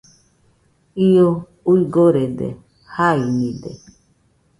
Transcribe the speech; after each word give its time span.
Io 1.07 1.27
uigorede, 1.73 2.49
jainide, 2.95 3.71